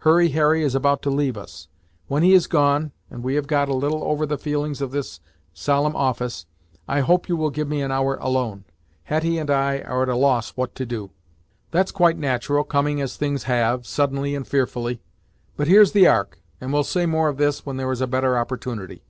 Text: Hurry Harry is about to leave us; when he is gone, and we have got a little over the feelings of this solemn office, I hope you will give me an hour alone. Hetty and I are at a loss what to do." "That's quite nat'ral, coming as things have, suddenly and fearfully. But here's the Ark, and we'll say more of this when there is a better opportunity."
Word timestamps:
Hurry 0.00 0.28
Harry 0.32 0.62
is 0.62 0.74
about 0.74 1.00
to 1.04 1.10
leave 1.10 1.38
us; 1.38 1.66
when 2.06 2.22
he 2.22 2.34
is 2.34 2.46
gone, 2.46 2.92
and 3.08 3.22
we 3.22 3.34
have 3.36 3.46
got 3.46 3.70
a 3.70 3.74
little 3.74 4.04
over 4.04 4.26
the 4.26 4.36
feelings 4.36 4.82
of 4.82 4.90
this 4.90 5.20
solemn 5.54 5.96
office, 5.96 6.44
I 6.86 7.00
hope 7.00 7.30
you 7.30 7.36
will 7.38 7.48
give 7.48 7.66
me 7.66 7.80
an 7.80 7.90
hour 7.90 8.16
alone. 8.20 8.64
Hetty 9.04 9.38
and 9.38 9.48
I 9.50 9.78
are 9.80 10.02
at 10.02 10.10
a 10.10 10.16
loss 10.16 10.50
what 10.50 10.74
to 10.74 10.84
do." 10.84 11.12
"That's 11.70 11.92
quite 11.92 12.18
nat'ral, 12.18 12.64
coming 12.64 13.00
as 13.00 13.16
things 13.16 13.44
have, 13.44 13.86
suddenly 13.86 14.34
and 14.34 14.46
fearfully. 14.46 15.00
But 15.56 15.66
here's 15.66 15.92
the 15.92 16.06
Ark, 16.06 16.38
and 16.60 16.74
we'll 16.74 16.84
say 16.84 17.06
more 17.06 17.30
of 17.30 17.38
this 17.38 17.64
when 17.64 17.78
there 17.78 17.90
is 17.90 18.02
a 18.02 18.06
better 18.06 18.36
opportunity." 18.36 19.02